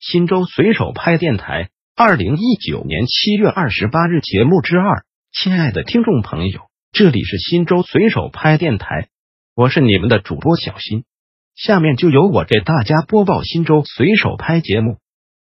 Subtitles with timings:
[0.00, 5.02] 新州随手拍电台，二零一九年七月二十八日节目之二。
[5.32, 6.60] 亲爱的听众朋友，
[6.92, 9.08] 这里是新州随手拍电台，
[9.56, 11.02] 我是你们的主播小新。
[11.56, 14.98] 下面就由我给大家播报新州随手拍节目。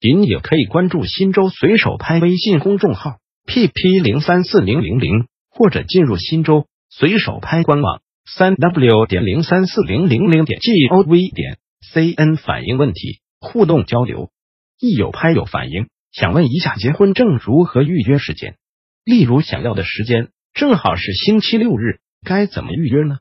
[0.02, 11.60] 您也可以关注新州随手拍微信公众号 pp 零三四零零零，或者进入新州随手拍官网三 w 点零三四零零零点 gov 点
[11.94, 14.32] cn 反映问题，互动交流。
[14.80, 18.56] 一有拍友反映，想问一下结婚证如何预约时间？
[19.04, 23.18] 例如想要的时间正好是星期六日，该怎么预约呢？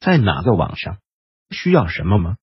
[0.00, 0.98] 在哪个网上？
[1.50, 2.36] 需要什么吗？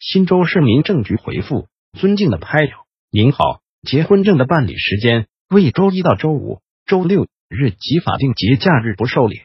[0.00, 2.70] 新州市民政局回复：尊敬的拍友，
[3.12, 9.42] 您好，结婚证的办理时间为周一到周五、周六日及法定节假日不受理。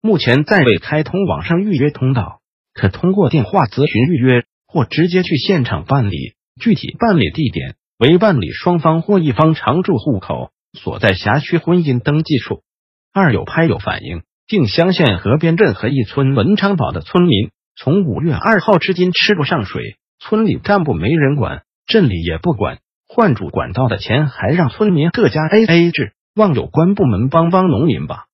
[0.00, 2.40] 目前暂未开通网上预约通道，
[2.72, 6.34] 可通过电话咨询预约，或直接去现场办理。
[6.60, 7.74] 具体办理地点。
[8.04, 12.60] 为办理双方或一方常住户口所在辖区婚姻登记处。
[13.14, 28.26] 二有拍友反映，定襄县河边镇和一村文昌堡的村民从五月二号至今吃不上水，村里干部没人管，镇里也不管，换主管道的钱还让村民各家 A A 制，望有关部门帮帮农民吧。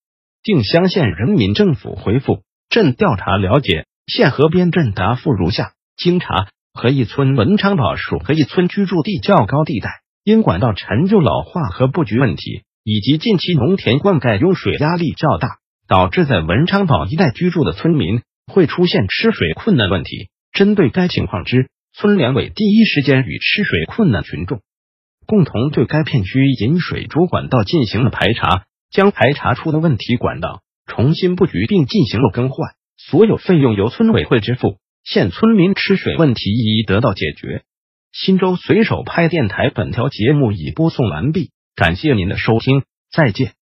[0.43, 6.49] 定襄县人民政府回复：镇调查了解，县河边镇答复如下：经查。
[6.73, 9.89] 和一村文昌堡属和一村居住地较高地带，
[10.23, 20.29] 因管道陈旧老化和布局问题，以及近期农田灌溉用水压力较大，导致在文昌堡一带居住的村民会出现吃水困难问题。
[20.53, 24.61] 针对该情况之，村联委第一时间与吃水困难群众
[25.27, 34.77] 共同对该片区引水主管道进行了排查，将排查出的问题管道重新布局并进行了更换，所有费用由村委会支付。
[35.03, 37.63] 现村民吃水问题已得到解决。
[38.11, 43.53] 新州随手拍电台本条节目已播送完毕，感谢您的收听，再见。